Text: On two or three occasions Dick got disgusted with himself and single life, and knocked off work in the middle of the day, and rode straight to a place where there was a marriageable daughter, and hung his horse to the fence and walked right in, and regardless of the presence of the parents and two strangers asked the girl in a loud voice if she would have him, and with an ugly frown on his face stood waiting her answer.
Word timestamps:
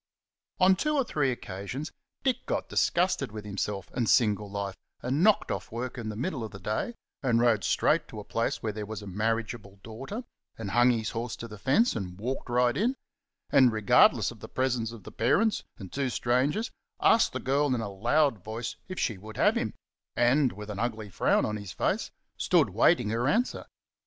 On 0.59 0.75
two 0.75 0.95
or 0.95 1.03
three 1.03 1.31
occasions 1.31 1.91
Dick 2.23 2.47
got 2.47 2.67
disgusted 2.67 3.31
with 3.31 3.45
himself 3.45 3.91
and 3.93 4.09
single 4.09 4.49
life, 4.49 4.75
and 5.03 5.23
knocked 5.23 5.51
off 5.51 5.71
work 5.71 5.95
in 5.95 6.09
the 6.09 6.15
middle 6.15 6.43
of 6.43 6.49
the 6.51 6.59
day, 6.59 6.95
and 7.21 7.39
rode 7.39 7.63
straight 7.63 8.07
to 8.07 8.19
a 8.19 8.23
place 8.23 8.63
where 8.63 8.71
there 8.73 8.87
was 8.87 9.03
a 9.03 9.05
marriageable 9.05 9.79
daughter, 9.83 10.23
and 10.57 10.71
hung 10.71 10.89
his 10.89 11.11
horse 11.11 11.35
to 11.35 11.47
the 11.47 11.59
fence 11.59 11.95
and 11.95 12.17
walked 12.19 12.49
right 12.49 12.75
in, 12.75 12.95
and 13.51 13.71
regardless 13.71 14.31
of 14.31 14.39
the 14.39 14.49
presence 14.49 14.91
of 14.91 15.03
the 15.03 15.11
parents 15.11 15.63
and 15.77 15.91
two 15.91 16.09
strangers 16.09 16.71
asked 16.99 17.31
the 17.31 17.39
girl 17.39 17.67
in 17.75 17.79
a 17.81 17.87
loud 17.93 18.43
voice 18.43 18.77
if 18.87 18.99
she 18.99 19.19
would 19.19 19.37
have 19.37 19.55
him, 19.55 19.75
and 20.15 20.51
with 20.53 20.71
an 20.71 20.79
ugly 20.79 21.09
frown 21.11 21.45
on 21.45 21.57
his 21.57 21.73
face 21.73 22.09
stood 22.39 22.71
waiting 22.71 23.09
her 23.11 23.27
answer. 23.27 23.67